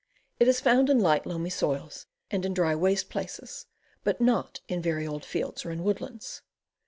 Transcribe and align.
It 0.39 0.47
is 0.47 0.59
found 0.59 0.89
in 0.89 0.97
light, 0.97 1.27
loamy 1.27 1.51
soils 1.51 2.07
and 2.31 2.43
in 2.43 2.55
dry 2.55 2.73
waste 2.73 3.07
places, 3.07 3.67
but 4.03 4.19
not 4.19 4.59
in 4.67 4.81
very 4.81 5.05
old 5.05 5.23
fields 5.23 5.63
or 5.63 5.69
in 5.69 5.83
woodlands. 5.83 6.41